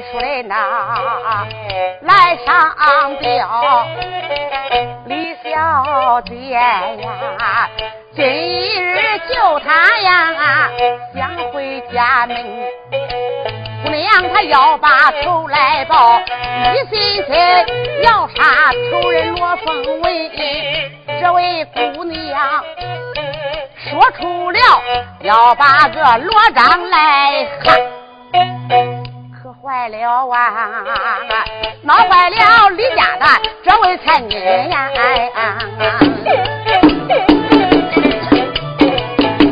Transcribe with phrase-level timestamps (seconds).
[0.00, 1.46] 谁呐？
[2.02, 3.86] 来上吊，
[5.06, 7.68] 李小姐呀，
[8.14, 10.70] 今日救他呀，
[11.14, 12.36] 想回家门。
[13.84, 16.20] 姑娘她要把仇来报，
[16.72, 20.30] 一心心要杀仇人罗凤文。
[21.20, 22.64] 这位姑娘
[23.76, 24.58] 说出了
[25.20, 29.01] 要把个罗章来害。
[29.62, 30.82] 坏了啊！
[31.82, 33.24] 闹坏了李家的
[33.62, 34.34] 这位才女
[34.68, 34.90] 呀！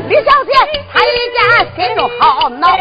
[0.08, 0.52] 李小姐
[0.92, 1.38] 她一见
[1.76, 2.76] 心中好恼，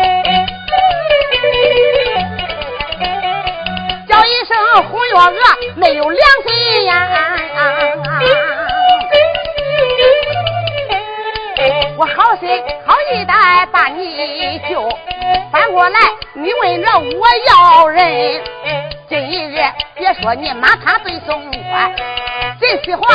[4.07, 4.57] 叫一声
[4.89, 5.31] 红月娥
[5.75, 7.07] 没有良心呀！
[11.95, 12.49] 我好心
[12.87, 13.33] 好意的
[13.71, 14.89] 把你救。
[15.59, 15.99] 翻过来，
[16.35, 18.41] 你问着我要人，
[19.09, 19.19] 今
[19.51, 19.57] 日
[19.93, 21.93] 别说你妈他对宋官，
[22.61, 23.05] 这些话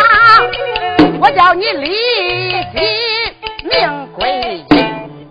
[1.22, 5.26] 我叫你立即命归阴。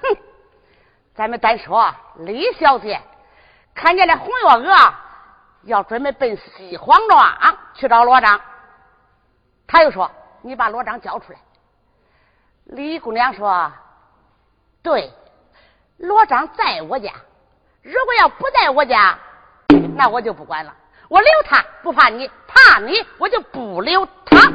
[0.00, 0.16] 哼，
[1.14, 2.98] 咱们单说李小姐，
[3.74, 4.94] 看见了红月娥
[5.64, 8.40] 要准备奔西黄庄去找罗章，
[9.66, 11.38] 他又说你把罗章交出来。
[12.64, 13.70] 李姑娘说，
[14.82, 15.12] 对。
[16.00, 17.12] 罗章在我家，
[17.82, 19.18] 如果要不在我家，
[19.94, 20.74] 那我就不管了。
[21.10, 24.50] 我留他不怕你，怕你我就不留他。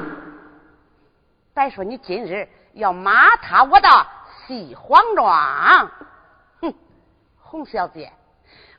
[1.54, 3.88] 再说你今日要骂他，我的
[4.48, 5.92] 西黄庄，
[6.62, 6.74] 哼，
[7.38, 8.12] 洪小姐，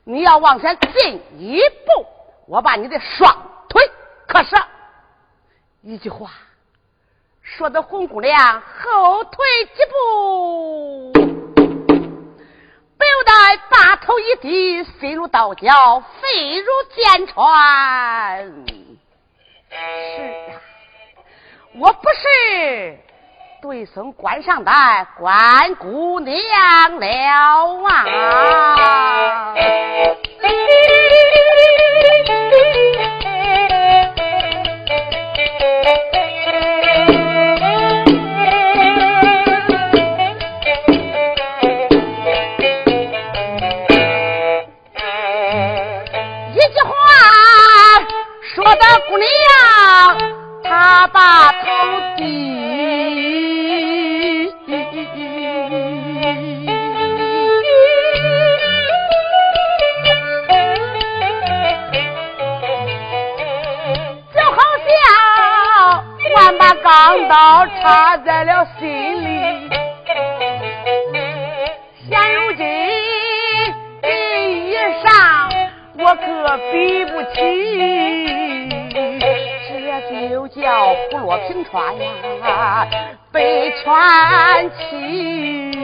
[0.03, 2.05] 你要往前进一步，
[2.47, 3.33] 我把你的双
[3.69, 3.89] 腿
[4.27, 4.57] 磕折。
[5.83, 6.31] 一句话，
[7.41, 11.26] 说的红姑娘后退几步。
[13.79, 16.65] 大头一低，心如刀绞，肺如
[16.95, 18.43] 剑穿。
[19.69, 19.75] 是
[20.51, 20.57] 啊，
[21.75, 22.97] 我不是
[23.61, 24.71] 对孙关上的
[25.19, 26.35] 关姑娘
[26.99, 27.05] 了
[27.87, 29.53] 啊！
[51.05, 51.67] 把头
[52.15, 52.21] 低，
[64.33, 64.57] 就好
[64.87, 64.89] 像
[66.35, 68.87] 万把钢刀插在了心
[69.23, 69.69] 里。
[72.09, 72.65] 现如今
[74.01, 74.07] 这
[74.49, 74.73] 衣
[75.03, 75.05] 裳，
[75.99, 78.46] 我可比不起。
[80.01, 82.87] 就叫虎落平川呀，
[83.31, 85.77] 被传奇。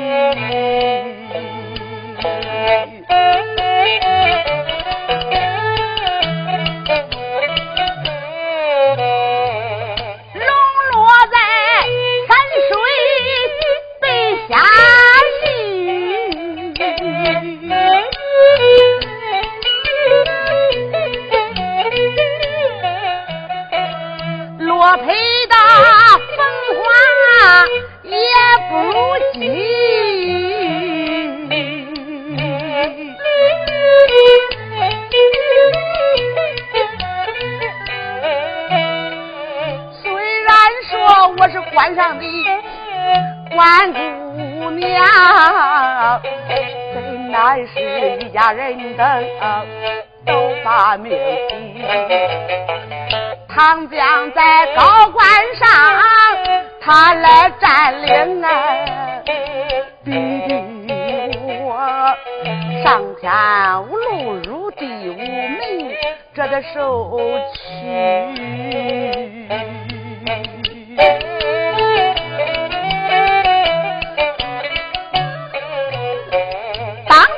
[46.93, 49.05] 真乃是一家人等
[50.25, 51.11] 都把命
[51.49, 51.83] 拼。
[53.47, 55.23] 唐将在高官
[55.55, 55.67] 上，
[56.81, 58.49] 他来占领啊，
[60.03, 60.11] 逼
[61.63, 62.15] 我
[62.83, 63.31] 上天
[63.83, 65.93] 无路，入地无门，
[66.33, 67.19] 这的受
[67.53, 67.57] 屈。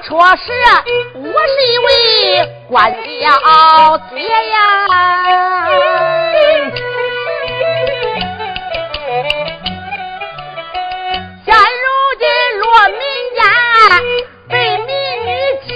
[0.08, 0.54] 说是，
[1.16, 1.90] 我是一位
[2.70, 2.98] 官小
[4.12, 4.54] 姐呀。
[11.44, 11.50] 现
[11.82, 11.86] 如
[12.20, 12.24] 今
[12.60, 13.02] 落民
[13.34, 13.42] 间，
[14.48, 14.54] 被
[14.86, 14.88] 民
[15.26, 15.28] 女
[15.66, 15.68] 欺，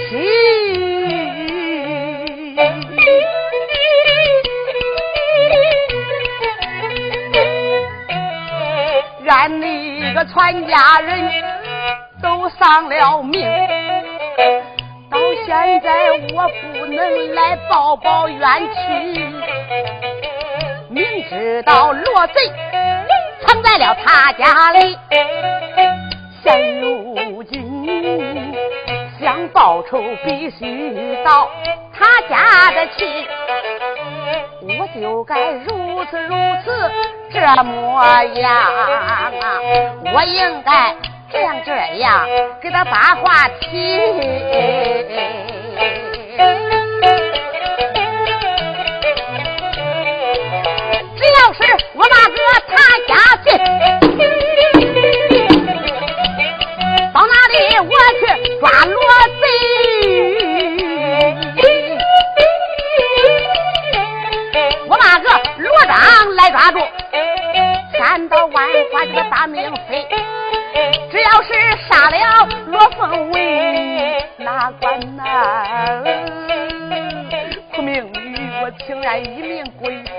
[9.24, 9.28] 让
[9.58, 9.64] 那
[10.14, 10.32] 个全
[10.68, 11.10] 家人
[12.22, 13.89] 都丧了命。
[15.10, 18.40] 到现在我不能来报报冤
[18.74, 18.78] 屈。
[20.88, 22.34] 明知道落贼
[23.40, 24.98] 藏在了他家里，
[26.42, 28.54] 现如今
[29.20, 31.48] 想报仇必须到
[31.92, 33.26] 他家的去，
[34.62, 36.34] 我就该如此如
[36.64, 36.90] 此。
[37.32, 38.02] 这模
[38.34, 39.30] 样啊，
[40.12, 40.94] 我应该
[41.32, 42.26] 这样这样
[42.60, 43.66] 给他把话题。
[51.16, 51.58] 只要是
[51.94, 52.36] 我大哥
[52.66, 52.74] 他
[53.06, 53.46] 家去，
[57.12, 58.22] 到哪里我去
[58.58, 58.96] 抓罗
[59.40, 59.42] 贼。
[64.88, 65.24] 我大哥
[65.58, 65.94] 罗章
[66.34, 66.78] 来抓住。
[67.92, 67.98] 千
[68.28, 70.06] 刀万剐这个大命飞，
[71.10, 71.48] 只要是
[71.88, 72.16] 杀了
[72.66, 73.36] 罗凤尾，
[74.38, 76.02] 哪管哪？
[77.74, 80.10] 苦命女，我情愿一命归西。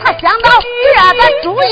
[0.00, 1.66] 他想到这个主意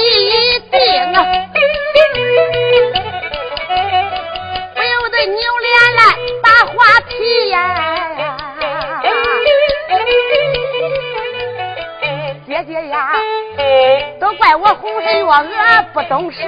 [16.12, 16.42] 娥不懂事，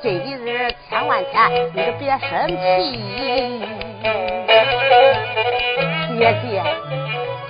[0.00, 3.62] 今日千万千你可别生气。
[6.18, 6.64] 姐姐，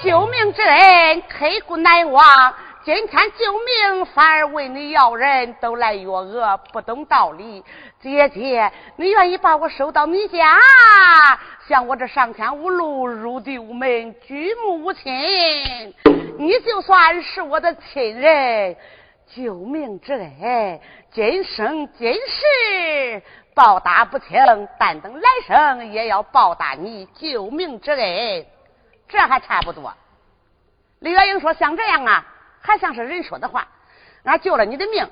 [0.03, 2.53] 救命之恩刻骨难忘，
[2.85, 7.63] 今天救命反而问你要人，都来月娥不懂道理。
[8.03, 10.59] 姐姐，你愿意把我收到你家，
[11.69, 15.95] 像我这上天无路，入地无门，举目无亲。
[16.37, 18.75] 你就算是我的亲人，
[19.35, 20.81] 救命之恩，
[21.13, 23.23] 今生今世
[23.55, 24.39] 报答不清，
[24.79, 28.47] 但等来生也要报答你救命之恩，
[29.09, 29.95] 这还差不多。
[30.99, 32.27] 李月英说：“像这样啊，
[32.61, 33.69] 还像是人说的话。
[34.25, 35.09] 俺救了你的命，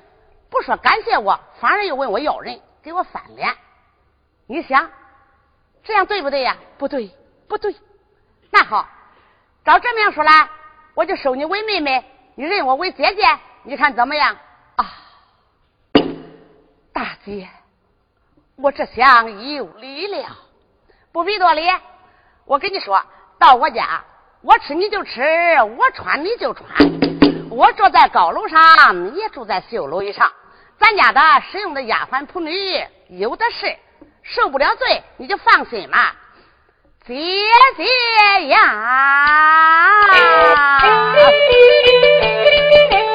[0.51, 3.55] 不说感谢我，反而又问我要人，给我翻脸。
[4.47, 4.91] 你想，
[5.85, 6.57] 这样对不对呀？
[6.77, 7.11] 不对，
[7.49, 7.75] 不对。
[8.51, 8.89] 那好，
[9.65, 10.49] 照这么样说来。”
[10.95, 12.05] 我就收你为妹妹，
[12.35, 13.23] 你认我为姐姐，
[13.65, 14.37] 你看怎么样？
[14.77, 14.87] 啊，
[16.93, 17.49] 大姐，
[18.57, 20.37] 我这厢有礼了，
[21.13, 21.69] 不必多礼。
[22.45, 23.03] 我跟你说，
[23.39, 24.05] 到我家，
[24.41, 25.21] 我吃你就吃，
[25.77, 26.67] 我穿你就穿，
[27.51, 30.33] 我住在高楼上，你也住在绣楼以上。
[30.79, 32.51] 咱家的使用的丫鬟仆女
[33.09, 33.77] 有的是，
[34.23, 36.13] 受不了罪，你就放心嘛。
[37.05, 37.15] 姐
[37.77, 37.85] 姐
[38.49, 40.09] 呀，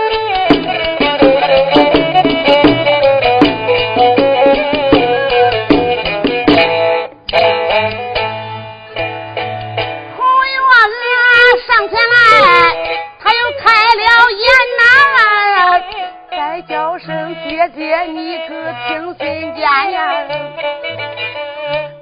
[18.08, 18.50] 你可
[18.88, 20.26] 听心间呀。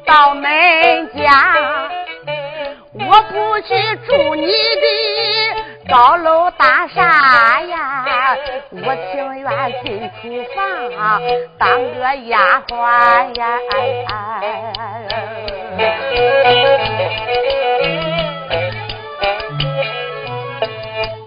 [0.05, 1.89] 到恁家，
[2.93, 3.73] 我不去
[4.05, 4.85] 住你的
[5.89, 8.37] 高楼大厦呀，
[8.71, 9.49] 我情愿
[9.83, 10.23] 进厨
[10.55, 10.59] 房
[11.57, 12.71] 当个丫鬟
[13.35, 13.59] 呀。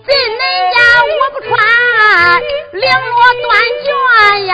[0.06, 0.40] 进恁
[0.72, 0.76] 家
[1.08, 1.50] 我不穿
[2.74, 3.54] 绫罗缎
[3.86, 3.88] 绢
[4.46, 4.52] 呀。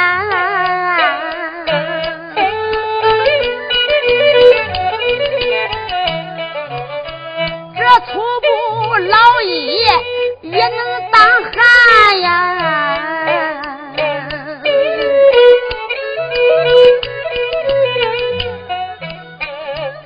[7.75, 8.47] 这粗布
[8.97, 9.49] 老衣
[10.43, 10.79] 也能
[11.11, 12.27] 当汗呀！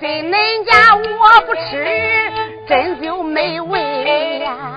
[0.00, 0.32] 在恁
[0.64, 1.02] 家我
[1.46, 1.84] 不吃，
[2.68, 4.76] 真就没味呀！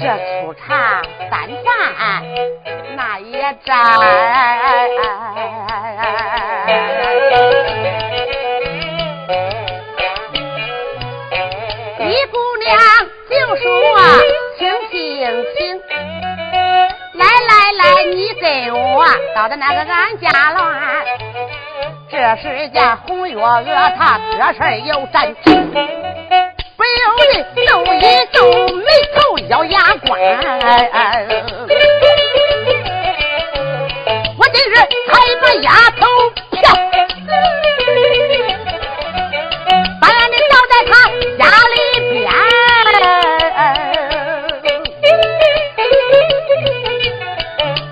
[0.00, 2.24] 这粗茶淡饭
[2.96, 3.76] 那也沾
[11.98, 12.78] 李姑娘
[13.28, 13.62] 就说
[14.58, 14.98] 请请
[15.58, 15.78] 请
[17.12, 19.04] 来来来你跟我
[19.34, 21.04] 到的那个俺家来
[22.10, 23.62] 这是家红月娥
[23.98, 26.09] 她这事有真情
[26.80, 26.90] 不由
[27.26, 28.00] 得皱一
[28.32, 28.38] 皱
[28.78, 29.20] 眉头，
[29.50, 30.08] 咬牙关。
[34.38, 34.72] 我今日
[35.06, 36.06] 才把丫头
[36.50, 36.72] 票，
[40.00, 40.90] 把俺的倒在他
[41.36, 41.76] 家里
[42.08, 42.24] 边。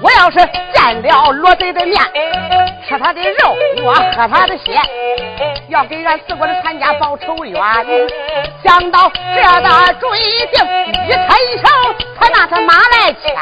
[0.00, 0.37] 我要是
[0.73, 2.02] 见了罗贼的面。
[2.88, 3.54] 吃他的肉，
[3.85, 4.80] 我喝他的血，
[5.69, 7.55] 要给俺四国的参加报仇冤。
[8.65, 10.19] 想到这的追
[10.53, 10.65] 定，
[11.07, 11.67] 一伸手
[12.19, 13.35] 才拿他马来牵。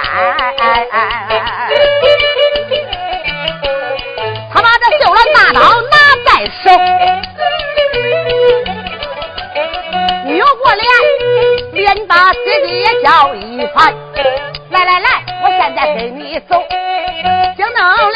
[4.53, 6.29] 他把这绣了大刀拿在
[6.63, 6.65] 手，
[10.25, 10.85] 扭过脸，
[11.73, 13.95] 连把姐姐也叫一番。
[14.71, 16.61] 来来来，我现在跟你走，
[17.57, 18.11] 惊动了。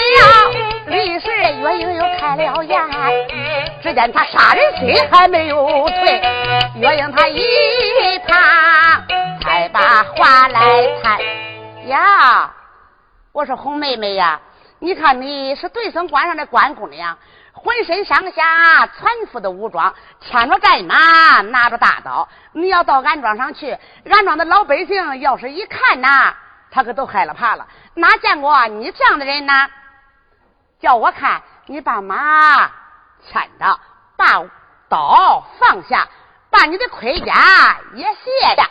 [0.86, 2.76] 李氏月英又开了眼，
[3.82, 6.20] 只见他杀人心还没有退，
[6.76, 7.40] 月英他一
[8.26, 8.36] 旁
[9.40, 11.18] 才把话来谈
[11.88, 12.52] 呀。
[13.32, 14.40] 我说红妹妹呀，
[14.80, 17.16] 你看你是对生关上的关公娘，
[17.52, 23.78] 浑身上下全副的武装，牵着战马，拿着大刀，你要到安庄上去，
[24.10, 26.34] 安庄的老百姓要是一看呐，
[26.70, 29.52] 他可都害了怕了，哪见过你这样的人呢？
[30.80, 32.70] 叫我看你把马
[33.26, 33.80] 牵着，
[34.16, 34.44] 把
[34.88, 36.08] 刀放下，
[36.50, 38.70] 把你的盔甲也卸下。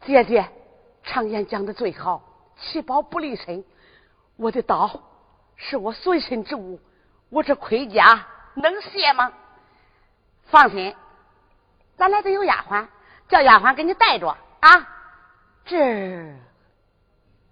[0.00, 0.48] 姐姐，
[1.02, 2.22] 常言讲的最好，
[2.56, 3.64] 七宝不离身。
[4.36, 5.00] 我的刀
[5.56, 6.80] 是我随身之物，
[7.28, 9.32] 我这盔甲能卸吗？
[10.44, 10.96] 放心，
[11.96, 12.86] 咱来的有丫鬟，
[13.28, 14.88] 叫丫鬟给你带着啊。
[15.64, 16.34] 这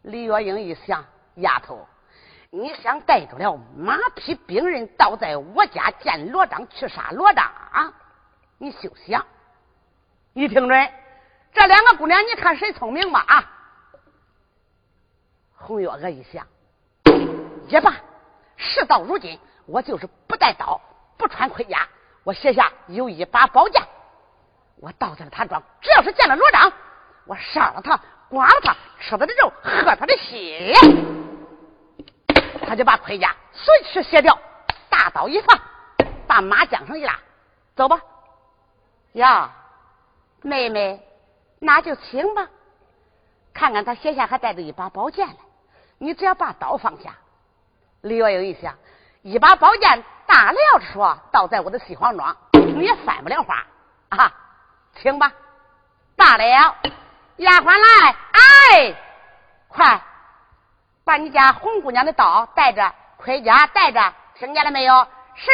[0.02, 1.04] 李月英一想，
[1.36, 1.86] 丫头。
[2.52, 7.92] 你想带着了马匹兵刃，倒在我家见罗章去杀罗章啊？
[8.59, 9.25] 你休想！
[10.33, 10.92] 你听准，
[11.52, 13.50] 这两个姑娘，你看谁聪明吧啊？
[15.54, 16.45] 红月娥一想，
[17.69, 17.95] 也罢，
[18.57, 20.80] 事到如今，我就是不带刀，
[21.16, 21.87] 不穿盔甲，
[22.25, 23.80] 我写下有一把宝剑，
[24.80, 26.73] 我倒在了他庄，只要是见了罗章，
[27.26, 30.75] 我杀了他，剐了他，吃他的肉，喝他的血。
[32.70, 34.38] 他就把盔甲随时卸掉，
[34.88, 35.60] 大刀一放，
[36.28, 37.18] 把马缰绳一拉，
[37.74, 38.00] 走吧。
[39.14, 39.50] 呀，
[40.42, 41.04] 妹妹，
[41.58, 42.46] 那就请吧。
[43.52, 45.34] 看看他鞋下还带着一把宝剑呢，
[45.98, 47.12] 你只要把刀放下。
[48.02, 48.78] 李月英一想，
[49.22, 50.58] 一把宝剑大了
[50.92, 53.66] 说，倒在我的西黄庄，你也翻不了花
[54.10, 54.32] 啊。
[54.94, 55.32] 请吧，
[56.14, 56.44] 大了，
[57.38, 58.94] 丫鬟来，哎，
[59.66, 60.00] 快。
[61.04, 65.07] 把你家红姑娘的刀带着，盔甲带着，听见了没有？
[65.35, 65.50] 是。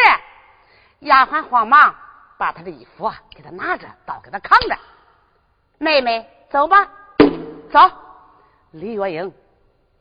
[1.01, 1.95] 丫鬟慌忙
[2.39, 4.77] 把她的衣服给她拿着，刀给她扛着。
[5.79, 6.89] 妹妹，走吧，
[7.71, 7.91] 走。
[8.73, 9.33] 李月英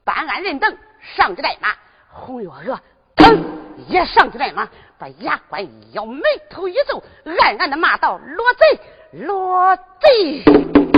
[0.04, 0.78] 搬鞍认等，
[1.16, 1.70] 上去带马。
[2.10, 2.80] 红月娥
[3.16, 3.44] 腾
[3.88, 7.04] 也上去带马，把牙关一咬，眉头一皱，
[7.40, 8.80] 暗暗的骂道：“罗贼，
[9.12, 10.95] 罗贼！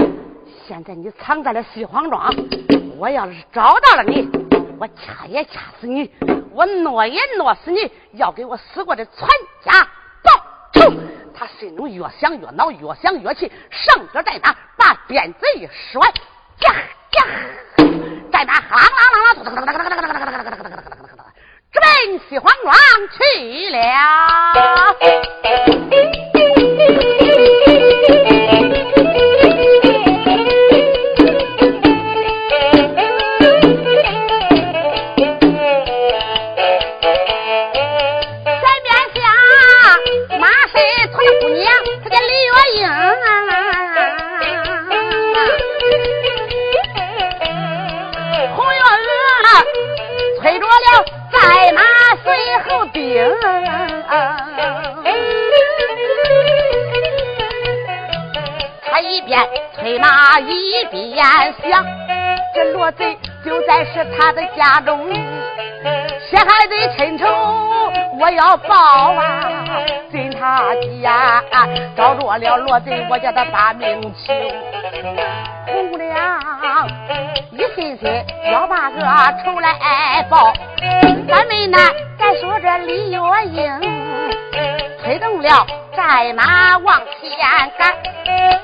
[0.68, 2.34] 现在你藏在了西黄庄，
[2.98, 4.28] 我要是找到了你。”
[4.80, 6.14] 我掐也掐死你，
[6.54, 9.28] 我挪也挪死你，要给我死过的全
[9.64, 9.82] 家
[10.22, 10.32] 报
[10.72, 10.94] 仇。
[11.34, 16.00] 他心中越想越恼，越想越气，上脚在马，把鞭子一甩，
[16.60, 16.76] 呀
[17.14, 17.26] 呀，
[18.32, 19.50] 在那啷啷啷啷，
[21.72, 22.76] 直奔西黄庄
[23.10, 23.18] 去
[23.72, 23.80] 了。
[59.00, 59.40] 一边
[59.76, 61.86] 催马一边想，
[62.54, 65.14] 这罗贼就在是他的家中，
[66.30, 67.26] 血海的亲仇
[68.20, 68.76] 我要报
[69.14, 69.50] 啊！
[70.12, 71.44] 进他家
[71.96, 74.34] 找着了罗贼，我叫他把命求。
[75.68, 76.90] 红娘
[77.52, 79.00] 一心心要把个
[79.44, 80.54] 仇来报，
[81.30, 81.78] 三妹呢？
[82.18, 83.20] 再说这李月
[83.52, 84.77] 英
[85.08, 87.96] 推动了战马往前赶，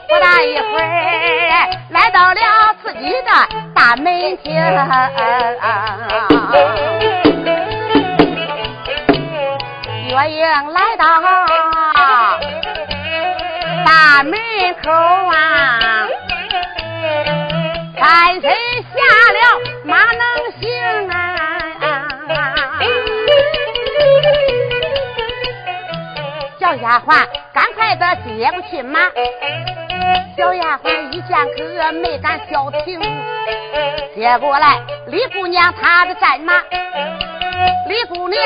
[0.10, 3.32] 不大一会儿来到了自己的
[3.74, 4.62] 大门前。
[10.10, 11.06] 月英来到
[13.86, 14.34] 大门
[14.84, 15.40] 口啊，
[17.98, 18.52] 翻身
[18.92, 19.00] 下
[19.32, 19.40] 了
[19.86, 20.22] 马能
[20.60, 20.68] 行
[21.10, 21.16] 啊，
[26.64, 28.98] 叫丫鬟赶快的接过去马。
[30.38, 33.02] 小丫鬟一见可没敢消停，
[34.16, 36.54] 接过来李姑娘她的战马。
[37.90, 38.42] 李姑娘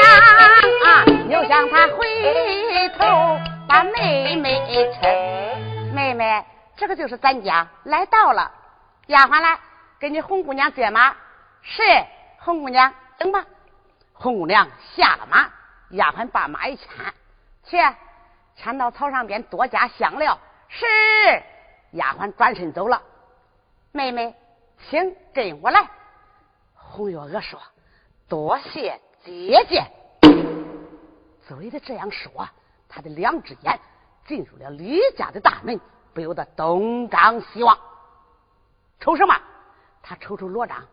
[0.83, 6.43] 啊，又向他回头把妹妹称，妹妹，
[6.75, 8.51] 这个就是咱家来到了。
[9.05, 9.59] 丫鬟来
[9.99, 11.13] 给你红姑娘接马，
[11.61, 11.83] 是
[12.39, 13.45] 红姑娘等吧。
[14.13, 15.47] 红姑娘下了马，
[15.91, 16.87] 丫鬟把马一牵，
[17.63, 17.77] 去
[18.57, 20.37] 牵到草上边多加香料。
[20.67, 20.85] 是
[21.91, 23.01] 丫鬟转身走了。
[23.93, 24.35] 妹妹，
[24.89, 25.89] 请跟我来。
[26.73, 27.57] 红月娥说
[28.27, 29.85] ：“多谢。”姐姐，
[31.47, 32.47] 嘴的这样说，
[32.87, 33.79] 他的两只眼
[34.25, 35.79] 进入了李家的大门，
[36.13, 37.77] 不由得东张西望。
[38.99, 39.37] 瞅什么？
[40.01, 40.85] 他瞅瞅罗章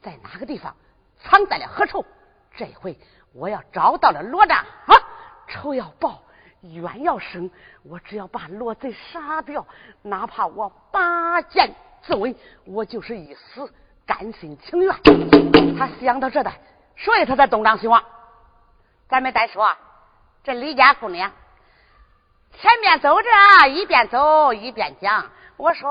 [0.00, 0.74] 在哪个地方
[1.18, 2.04] 藏在了何处？
[2.54, 2.98] 这回
[3.32, 4.96] 我要找到了罗章啊！
[5.48, 6.22] 仇要报，
[6.62, 7.50] 冤要生，
[7.82, 9.66] 我只要把罗贼杀掉，
[10.02, 13.72] 哪怕我拔剑自刎，我就是一死
[14.06, 14.94] 甘心情愿。
[15.78, 16.52] 他想到这的。
[16.94, 18.04] 所以他才东张西望。
[19.08, 19.74] 咱们再说，
[20.44, 21.32] 这李家姑娘
[22.60, 25.30] 前面走着，一边走一边讲。
[25.56, 25.90] 我说：“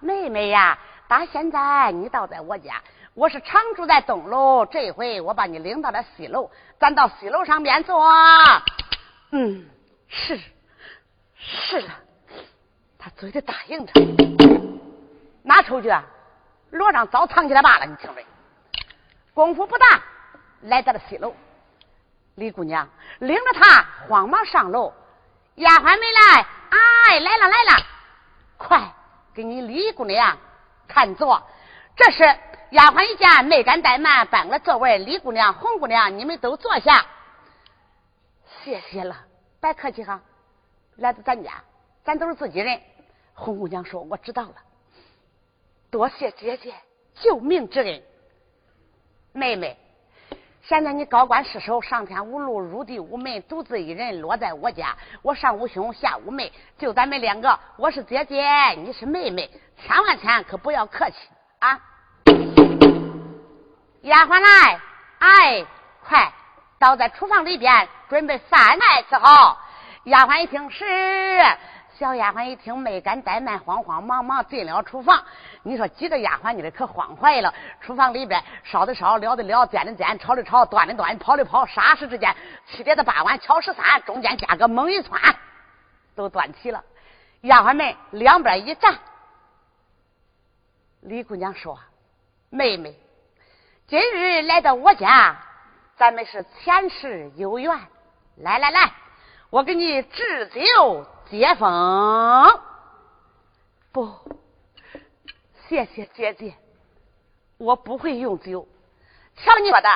[0.00, 2.82] 妹妹呀，打现在你倒在我家，
[3.14, 8.04] 我是常住在东楼，这回我把你领到了西楼，咱到西楼上面坐。”
[9.36, 9.68] 嗯，
[10.06, 10.40] 是
[11.36, 11.88] 是的，
[12.96, 13.92] 他嘴里答应着。
[15.42, 16.04] 哪出去啊？
[16.70, 18.24] 罗章早藏起来罢了，你听没？
[19.34, 20.00] 功夫不大，
[20.62, 21.34] 来到了西楼。
[22.36, 24.92] 李姑娘领着他慌忙上楼。
[25.56, 27.86] 丫鬟没来，哎，来了来了，
[28.56, 28.80] 快
[29.34, 30.38] 给你李姑娘
[30.86, 31.44] 看座。
[31.96, 32.22] 这是
[32.70, 34.98] 丫鬟一见，没敢怠慢，搬了座位。
[34.98, 37.04] 李姑娘、红姑娘，你们都坐下。
[38.64, 39.14] 谢谢了，
[39.60, 40.22] 别客气哈。
[40.96, 41.62] 来到咱家，
[42.02, 42.80] 咱都是自己人。
[43.34, 44.54] 红姑娘说：“我知道了，
[45.90, 46.72] 多谢姐姐
[47.14, 48.02] 救命之恩。”
[49.34, 49.76] 妹妹，
[50.62, 54.96] 现在你高官失守，上天无路，入地无门，独自一人落在我家。
[55.20, 57.60] 我上无兄，下无妹，就咱们两个。
[57.76, 61.16] 我是姐姐，你是妹妹，千万千万可不要客气
[61.58, 61.78] 啊！
[64.00, 64.80] 丫鬟来，
[65.18, 65.66] 哎，
[66.02, 66.32] 快
[66.84, 69.56] 倒在厨房里边，准备饭菜伺候。
[70.02, 70.84] 丫鬟一听是。
[71.98, 75.24] 小丫鬟一听，没敢怠慢，慌慌忙忙进了厨房。
[75.62, 77.54] 你说几个丫鬟，你的可慌坏了。
[77.80, 85.18] 厨房里边烧的烧，燎的燎，煎的煎，炒的炒，端的端，跑的跑，霎时之间，七碟子八碗，敲十三，中间加个猛一窜，
[86.14, 86.84] 都端齐了。
[87.40, 88.98] 丫鬟们两边一站。
[91.00, 91.80] 李姑娘说
[92.50, 92.94] ：“妹妹，
[93.86, 95.34] 今日来到我家，
[95.96, 97.78] 咱们是前世有缘。
[98.36, 98.92] 来来来，
[99.50, 102.60] 我给你置酒。”接风，
[103.90, 104.12] 不，
[105.66, 106.54] 谢谢姐姐，
[107.56, 108.68] 我不会用酒。
[109.34, 109.88] 瞧你说的，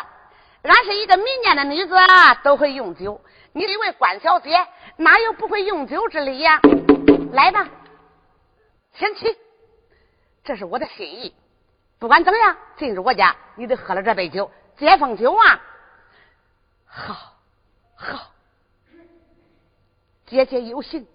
[0.63, 3.21] 俺是一个民间的女子啊，都会用酒。
[3.53, 6.61] 你一位官小姐，哪有不会用酒之理呀？
[7.33, 7.69] 来吧，
[8.95, 9.37] 请起，
[10.45, 11.35] 这是我的心意。
[11.99, 15.61] 不管怎么样，进入我家，你得喝了这杯酒，接风酒啊！
[16.99, 17.33] 好，
[17.95, 18.31] 好，
[20.27, 21.07] 姐姐有心。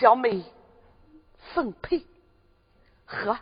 [0.00, 0.42] 小妹
[1.54, 2.04] 奉陪，
[3.06, 3.38] 喝。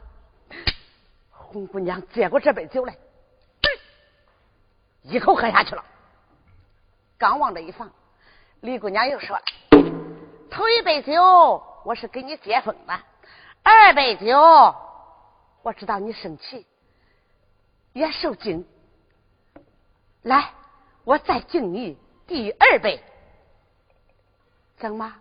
[1.30, 2.94] 红姑娘接过这杯酒来，
[5.02, 5.82] 一口喝下去了。
[7.16, 7.90] 刚往这一放，
[8.60, 9.40] 李姑娘又说
[10.50, 13.00] ：“头一杯酒我是给你接风的，
[13.62, 14.38] 二杯酒
[15.62, 16.66] 我知道你生气
[17.94, 18.66] 也受惊，
[20.22, 20.52] 来，
[21.06, 23.00] 我再敬你第二杯，
[24.76, 25.14] 怎么？”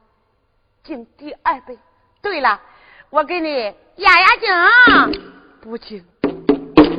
[0.84, 1.78] 敬第二杯。
[2.24, 2.60] 对了，
[3.12, 5.22] 我给你压压惊。
[5.62, 6.04] 不敬，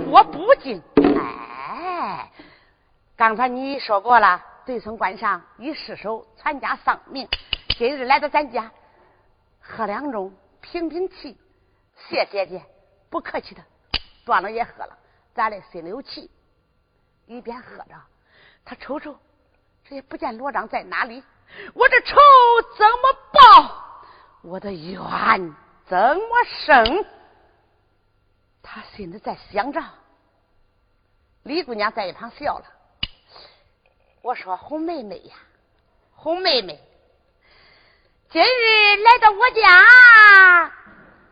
[0.09, 0.81] 我不敬。
[1.19, 2.31] 哎，
[3.17, 7.29] 刚才你说过了，对村官上一失手，全家丧命。
[7.77, 8.71] 今日来到咱家，
[9.61, 11.37] 喝两盅，平平气。
[12.09, 12.63] 谢姐姐，
[13.11, 13.65] 不客气的。
[14.25, 14.97] 端了也喝了，
[15.35, 16.31] 咱的心里有气。
[17.27, 18.01] 一边喝着，
[18.67, 19.17] 他瞅瞅，
[19.89, 21.23] 这也不见罗章在哪里。
[21.73, 22.17] 我这仇
[22.77, 24.03] 怎么报？
[24.43, 25.55] 我的冤
[25.87, 27.07] 怎么生？
[28.63, 29.81] 他心里在想着。
[31.45, 32.65] 李姑娘在一旁笑了。
[34.23, 35.37] 我说：“红妹妹呀，
[36.17, 36.81] 红妹妹，
[38.29, 40.73] 今日来到我家，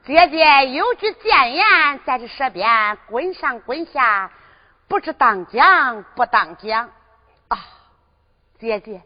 [0.06, 4.30] 姐姐有句谏言在这舌边，滚上滚下，
[4.86, 6.92] 不知当讲不当讲！
[8.64, 9.02] 姐姐，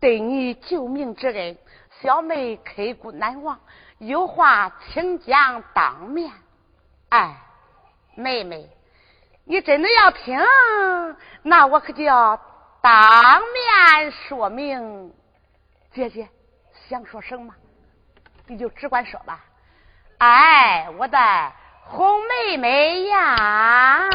[0.00, 1.58] 对你救命之恩，
[2.00, 3.58] 小妹刻骨难忘，
[3.98, 6.32] 有话请讲当面。
[7.08, 7.36] 哎，
[8.14, 8.70] 妹妹，
[9.44, 10.40] 你真的要听，
[11.42, 12.40] 那我可就要。”
[12.80, 15.12] 当面说明，
[15.92, 16.28] 姐姐
[16.88, 17.52] 想说什么，
[18.46, 19.44] 你就只管说吧。
[20.18, 21.18] 哎，我的
[21.82, 24.08] 红妹妹呀！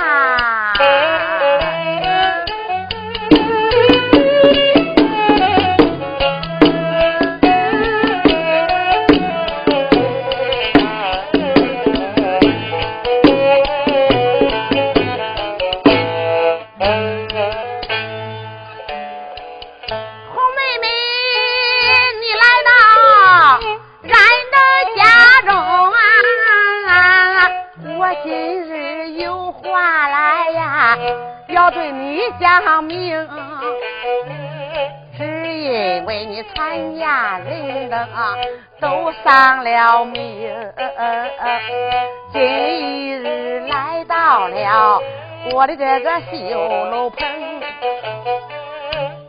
[45.53, 47.29] 我的这个绣楼棚，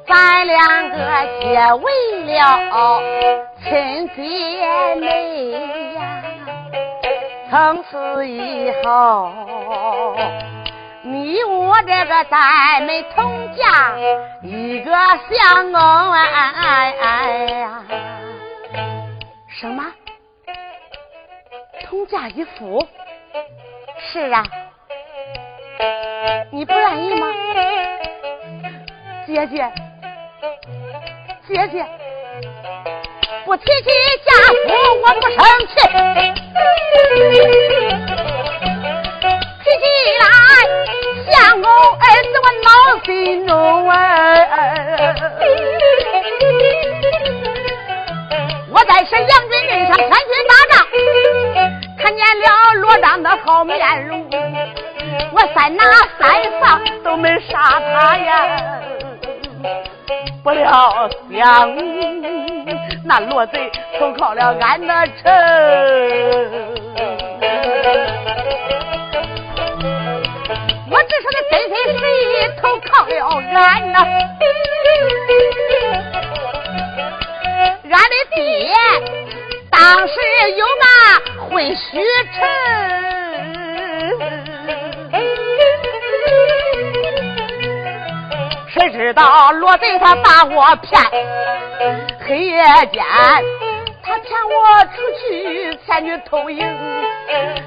[0.06, 0.96] 咱两个
[1.38, 3.02] 结为了
[3.62, 5.50] 亲姐妹
[5.92, 6.22] 呀，
[7.50, 10.16] 从此以后。
[11.02, 13.92] 你我这个咱们同嫁
[14.42, 14.90] 一个
[15.30, 17.84] 相公哎呀，
[19.60, 19.84] 什么？
[21.84, 22.88] 同嫁一夫？
[23.98, 24.42] 是啊，
[26.50, 27.26] 你不愿意吗？
[29.26, 29.70] 姐姐，
[31.46, 31.84] 姐姐，
[33.44, 33.90] 不提起
[34.24, 34.64] 嫁夫
[35.02, 35.36] 我不生
[35.68, 35.72] 气。
[39.60, 39.84] 提起
[40.20, 40.24] 来，
[41.30, 42.68] 相公儿子我闹
[43.04, 43.52] 心中
[43.90, 43.94] 哎！
[48.70, 50.74] 我在沈阳军阵上参军打仗，
[51.98, 52.44] 看见了
[52.80, 54.10] 罗章的好面容，
[55.34, 55.84] 我三拿
[56.18, 58.80] 三放都没杀他呀！
[60.44, 61.74] 不料想
[63.04, 65.32] 那罗贼投靠了俺的城。
[71.50, 72.22] 真心实意
[72.60, 73.12] 投靠了
[73.54, 73.96] 俺呐，
[77.90, 78.36] 俺的爹
[79.70, 80.14] 当时
[80.56, 80.84] 有那
[81.44, 81.82] 混虚
[82.32, 82.36] 臣，
[88.74, 91.00] 谁知道罗贼他把我骗，
[92.26, 92.60] 黑夜
[92.92, 93.04] 间。
[94.02, 96.58] 他骗我出去前去偷营，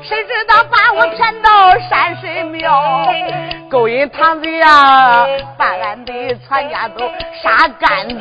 [0.04, 3.10] 谁知道把我骗到山神庙，
[3.70, 5.26] 勾引堂贼呀，
[5.58, 6.14] 把俺的
[6.48, 7.10] 全家都
[7.42, 8.20] 杀干净。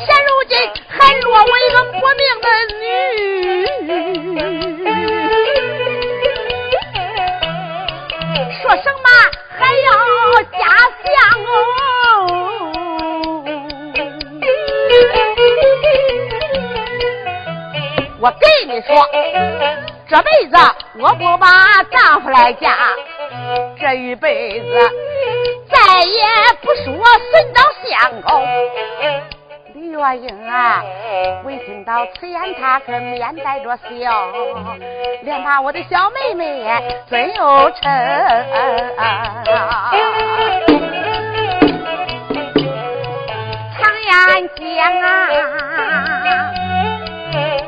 [0.00, 2.46] 现如今还落我一个不命的
[3.86, 4.61] 女，
[8.76, 9.08] 什么？
[9.58, 9.88] 还要
[10.58, 10.58] 加
[11.02, 11.10] 相
[11.44, 11.46] 哦！
[18.20, 18.90] 我跟你说，
[20.08, 20.56] 这辈子
[20.98, 22.94] 我不把丈夫来嫁，
[23.80, 24.66] 这一辈子
[25.70, 26.24] 再也
[26.62, 28.30] 不说寻找相公。
[29.90, 30.82] 月英啊，
[31.44, 34.32] 闻听到此言，他可面带着笑，
[35.22, 36.64] 连把我的小妹妹
[37.08, 37.82] 尊又称。
[43.76, 45.06] 常言讲啊，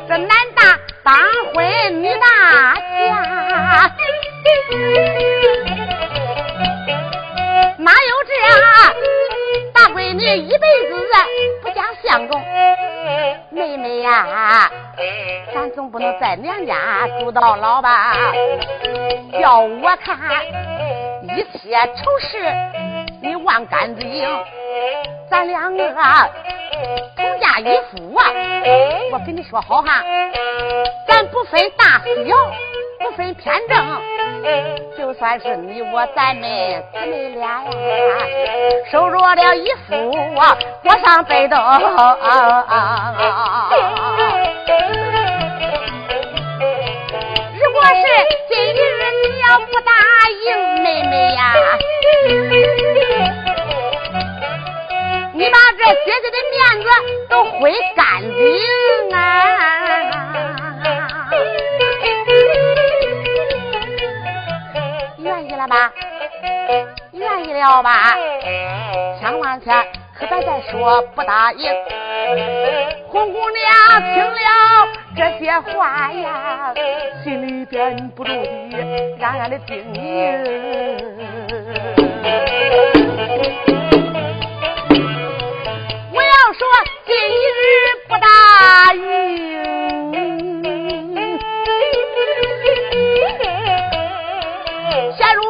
[0.07, 1.13] 这男大当
[1.53, 2.25] 婚，女大
[2.75, 3.91] 嫁，
[14.05, 14.69] 呀，
[15.53, 18.13] 咱总不能在娘家住到老吧？
[19.39, 20.17] 叫我看
[21.23, 22.37] 一切丑事，
[23.21, 24.25] 你忘干净。
[25.29, 25.93] 咱两个
[27.15, 28.23] 同嫁一夫啊！
[29.11, 30.03] 我跟你说好哈，
[31.07, 32.35] 咱不分大小，
[32.99, 34.01] 不分偏正，
[34.97, 36.43] 就算是你我咱们
[36.93, 37.69] 姊妹俩呀，
[38.91, 40.11] 收入了一副
[40.83, 41.55] 过上北斗。
[47.57, 48.01] 如果是
[48.49, 48.77] 今日
[49.23, 49.91] 你要不答
[50.45, 50.47] 应
[50.81, 51.53] 妹妹呀，
[55.33, 56.87] 你把这姐姐的面子
[57.29, 59.19] 都毁干净啊！
[65.65, 65.91] 了吧？
[67.11, 68.15] 愿意了吧？
[69.19, 69.75] 千万千
[70.13, 71.71] 可别再说不答应。
[73.07, 73.73] 红姑娘
[74.13, 76.71] 听了这些话呀，
[77.23, 78.77] 心里边不住的
[79.21, 79.97] 暗暗的叮咛。
[86.13, 86.67] 我要说
[87.07, 87.57] 今日
[88.07, 88.27] 不答
[88.93, 89.01] 应，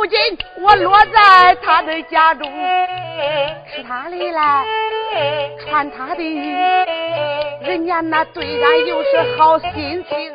[0.06, 2.48] 如今我落在他的家中，
[3.74, 4.64] 吃他的来，
[5.66, 6.52] 穿他的衣，
[7.62, 10.32] 人家那对俺又是好心情，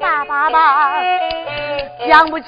[0.00, 1.02] 爸爸爸
[2.08, 2.46] 讲不起，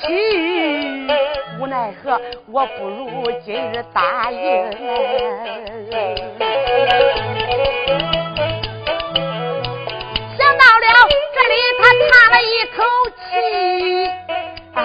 [1.60, 2.18] 无奈何，
[2.50, 4.40] 我不如今日答应。
[10.38, 10.86] 想到了
[11.34, 12.82] 这里，他叹了一口
[13.18, 13.20] 气，
[14.74, 14.80] 哎，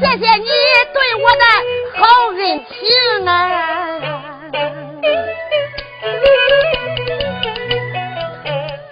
[0.00, 0.48] 谢谢你
[0.92, 1.44] 对我的
[1.94, 2.00] 好
[2.36, 2.70] 恩情
[3.26, 3.30] 啊！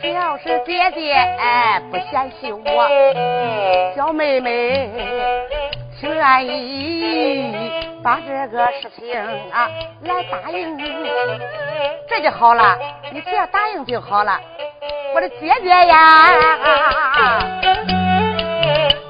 [0.00, 2.64] 只要是姐姐哎不嫌弃我，
[3.94, 4.90] 小妹妹
[6.00, 7.54] 挺愿意
[8.02, 9.20] 把这个事情
[9.52, 9.68] 啊
[10.02, 10.82] 来答应你，
[12.08, 12.78] 这就好了。
[13.12, 14.40] 你只要答应就好了。
[15.12, 16.28] 我的姐姐呀，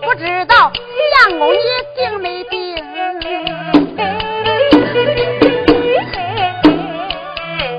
[0.03, 0.73] 不知道
[1.29, 1.59] 相公你
[1.95, 2.77] 定没定？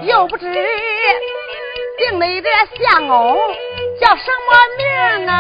[0.04, 0.46] 又不知
[1.98, 2.50] 定的这
[2.84, 3.38] 相公
[4.00, 5.34] 叫什么名啊？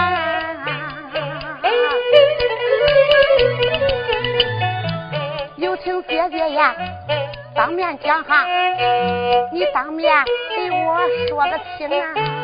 [5.57, 6.75] 有请姐姐呀，
[7.55, 8.45] 当面讲哈，
[9.53, 10.23] 你当面
[10.55, 12.40] 给我说个清啊。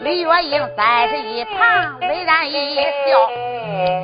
[0.00, 2.86] 李月英在这一旁微然一笑，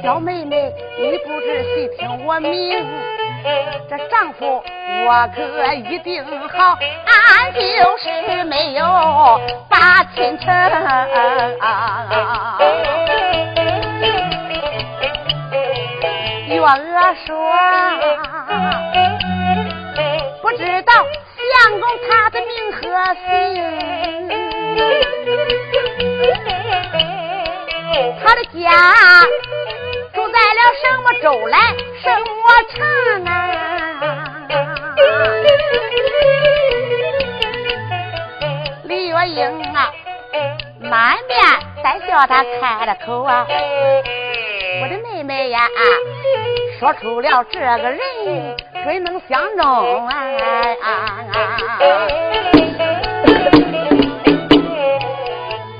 [0.02, 2.84] 小妹妹，你不知细听我明，
[3.88, 4.62] 这丈夫
[5.06, 7.58] 我可一定好，俺就
[7.98, 8.84] 是没有
[9.68, 10.46] 把亲成。
[16.48, 17.34] 月娥说，
[20.42, 20.92] 不知道
[21.52, 22.78] 相公他的名和
[23.26, 24.35] 姓。
[28.26, 29.22] 他的家
[30.12, 31.58] 住在了什么州来，
[32.02, 32.26] 什么
[32.74, 33.30] 城啊？
[38.82, 39.92] 李月英啊，
[40.80, 41.38] 满面
[41.84, 45.68] 带笑，他开了口啊，我的妹妹呀，
[46.80, 48.00] 说出了这个人
[48.82, 50.12] 谁能相中啊？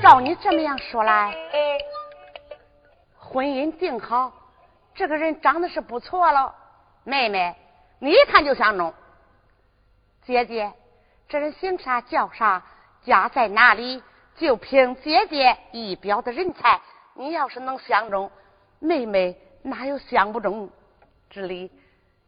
[0.01, 1.33] 照你这么样说来，
[3.27, 4.31] 婚姻定好，
[4.95, 6.55] 这个人长得是不错了。
[7.03, 7.55] 妹妹，
[7.99, 8.93] 你一看就相中。
[10.23, 10.73] 姐姐，
[11.27, 12.63] 这人姓啥叫啥，
[13.03, 14.01] 家在哪里？
[14.35, 16.79] 就凭姐姐一表的人才，
[17.15, 18.31] 你要是能相中，
[18.79, 20.69] 妹妹哪有相不中
[21.29, 21.71] 之理？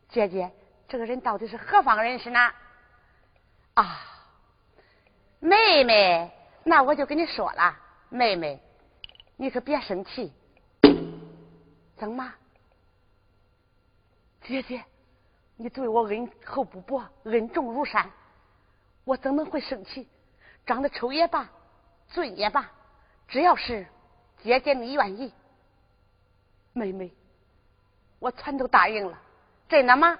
[0.10, 0.52] 姐姐，
[0.88, 2.52] 这个人到底是何方人士呢？
[3.76, 4.02] 啊，
[5.40, 6.32] 妹妹。
[6.66, 7.78] 那我就跟你说了，
[8.10, 8.62] 妹妹，
[9.38, 10.34] 你可别生气。
[12.00, 12.34] 怎么？
[14.42, 14.84] 姐姐，
[15.58, 18.10] 你对我恩厚不薄，恩重如山，
[19.04, 20.08] 我怎么会生气？
[20.66, 21.50] 长得丑也罢，
[22.08, 22.72] 俊也罢，
[23.28, 23.86] 只要是
[24.42, 25.34] 姐姐你愿意，
[26.74, 27.12] 妹妹，
[28.20, 29.20] 我全都答应了。
[29.68, 30.18] 真的吗？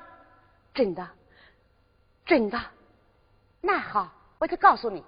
[0.74, 1.10] 真的，
[2.26, 2.60] 真的。
[3.62, 5.04] 那好，我就告诉你。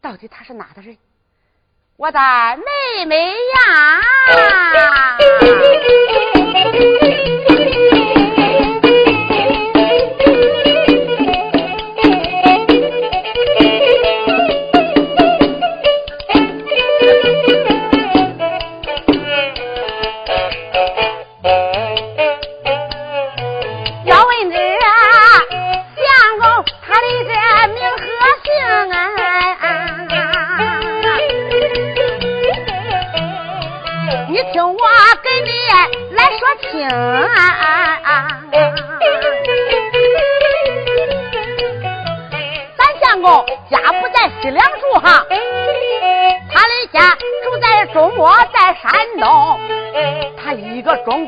[0.00, 0.96] 到底他是哪的人？
[1.96, 4.02] 我的妹妹呀！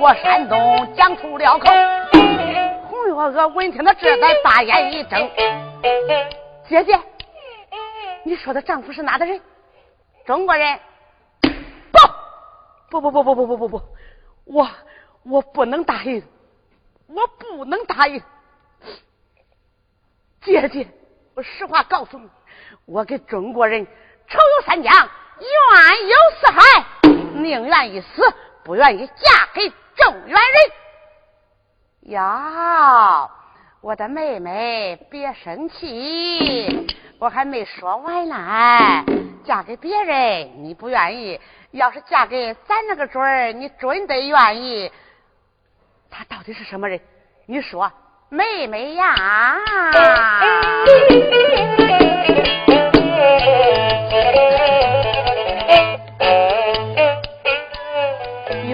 [0.04, 1.66] 我山东讲出了口。
[2.90, 5.30] 红月娥闻听到这才大眼一睁，
[6.68, 7.00] 姐姐，
[8.22, 9.40] 你说的丈夫是哪的人？
[10.26, 10.78] 中国人。
[12.90, 13.82] 不不不不不不不不不，
[14.44, 14.68] 我
[15.22, 16.22] 我不能答应，
[17.06, 18.22] 我不能答应。
[20.42, 20.86] 姐姐，
[21.34, 22.28] 我实话告诉你，
[22.84, 23.86] 我跟中国人
[24.28, 26.84] 仇有三江，怨有四海，
[27.36, 28.22] 宁愿一死，
[28.64, 32.12] 不愿意嫁给中原人。
[32.12, 33.30] 呀，
[33.80, 36.86] 我的妹妹，别生气，
[37.18, 39.04] 我还没说完呢。
[39.44, 41.40] 嫁给别人你不愿意。
[41.70, 44.92] 要是嫁给咱那个准儿，你准得愿意。
[46.10, 47.00] 他到底是什么人？
[47.46, 47.90] 你说，
[48.28, 49.58] 妹妹呀。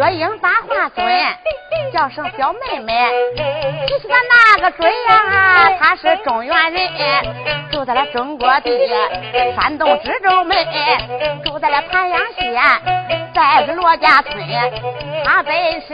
[0.00, 1.04] 月英把话尊，
[1.92, 2.94] 叫声小妹妹。
[3.86, 8.70] 其实他那个准呀，他是中原人，住在了中国地，
[9.54, 10.56] 山东知州门，
[11.44, 12.54] 住在了盘阳县，
[13.34, 14.34] 在这罗家村，
[15.22, 15.92] 他本是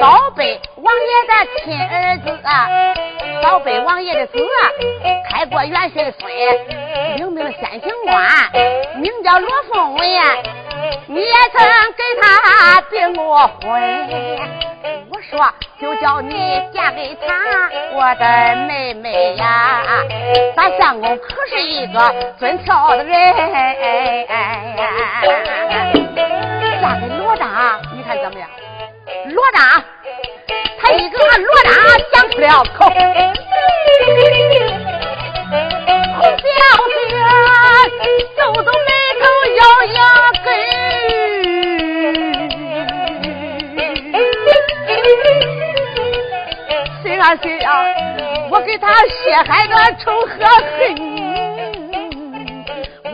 [0.00, 1.32] 扫北王爷的
[1.64, 2.38] 亲儿子，
[3.42, 4.38] 扫北王爷的子，
[5.28, 6.30] 开国元帅的孙，
[7.16, 8.26] 领兵先行官，
[8.96, 10.08] 名叫罗凤文。
[11.06, 11.62] 你也曾
[11.96, 13.62] 给他订过婚，
[15.10, 15.38] 我说
[15.80, 17.34] 就叫你嫁给他，
[17.94, 19.82] 我的妹妹呀。
[20.56, 23.14] 咱相公可是一个尊挑的人，
[32.42, 32.94] 了口，红
[36.38, 36.58] 小
[36.98, 37.14] 姐
[38.36, 39.22] 皱皱眉头，
[39.60, 39.62] 咬
[39.94, 39.96] 牙
[40.42, 40.46] 根。
[47.16, 47.68] 那谁呀？
[48.50, 50.34] 我给他血海的仇和
[50.74, 50.80] 恨，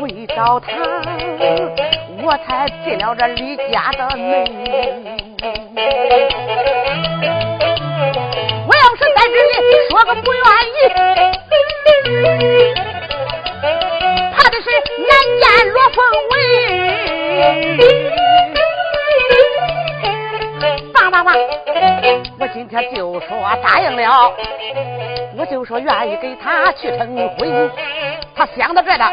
[0.01, 0.69] 为找他，
[2.23, 4.25] 我才进了这李家的门。
[9.91, 10.43] 说个不愿
[10.75, 10.79] 意，
[14.35, 14.67] 怕的是
[14.99, 15.97] 难见罗凤
[16.31, 16.33] 文。
[22.41, 23.29] 我今天就说
[23.63, 24.33] 答应了，
[25.37, 27.71] 我就说愿意给他去成婚。
[28.35, 29.05] 他想到这的，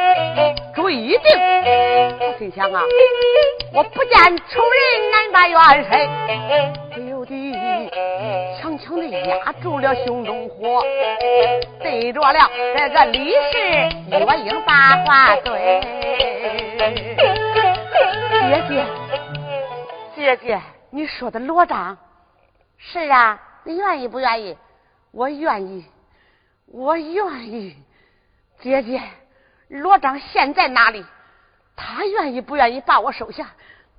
[0.75, 1.21] 注意一定。
[2.19, 2.81] 他心想啊，
[3.73, 5.91] 我不见仇人难把冤深，
[8.95, 10.81] 强强的压住了胸中火，
[11.79, 12.39] 对着了
[12.77, 15.81] 这个李氏我应把话对，
[18.31, 18.86] 姐姐，
[20.15, 20.62] 姐姐。
[20.91, 21.97] 你说的罗章，
[22.77, 24.58] 是啊，你愿意不愿意？
[25.12, 25.84] 我愿意，
[26.67, 27.76] 我愿意。
[28.61, 29.01] 姐姐，
[29.67, 31.05] 罗章现在哪里？
[31.76, 33.47] 他愿意不愿意把我收下？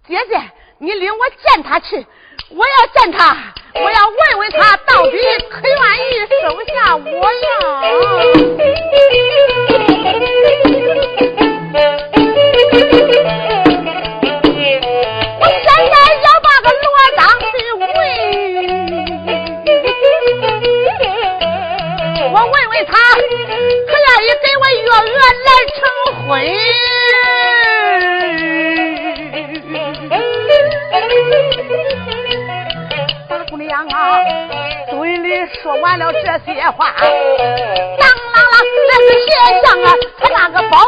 [0.09, 0.41] 姐姐
[0.79, 2.07] 你领我见他去
[2.51, 3.37] 我要见他
[3.75, 5.19] 我要问问他到底
[5.51, 7.49] 可愿意收下我呀
[15.41, 16.87] 我现在要把个罗
[17.17, 17.91] 当是为
[22.33, 25.77] 我问问他可愿意给我月娥来成
[26.29, 26.31] 婚。
[33.67, 34.19] 娘啊，
[34.91, 36.21] 嘴里说完了这
[36.53, 38.15] 些话，当啷
[38.53, 39.31] 啷，那是鞋
[39.65, 40.87] 匠啊，他那个包。